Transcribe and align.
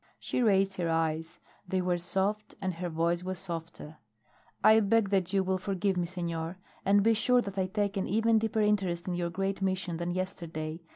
She 0.17 0.41
raised 0.41 0.77
her 0.77 0.89
eyes. 0.89 1.37
They 1.67 1.79
were 1.79 1.99
soft, 1.99 2.55
and 2.59 2.73
her 2.73 2.89
voice 2.89 3.23
was 3.23 3.37
softer. 3.37 3.97
"I 4.63 4.79
beg 4.79 5.09
that 5.11 5.31
you 5.31 5.43
will 5.43 5.59
forgive 5.59 5.95
me, 5.95 6.07
senor. 6.07 6.57
And 6.83 7.03
be 7.03 7.13
sure 7.13 7.41
that 7.43 7.59
I 7.59 7.67
take 7.67 7.97
an 7.97 8.07
even 8.07 8.39
deeper 8.39 8.61
interest 8.61 9.07
in 9.07 9.13
your 9.13 9.29
great 9.29 9.61
mission 9.61 9.97
than 9.97 10.09
yesterday. 10.09 10.81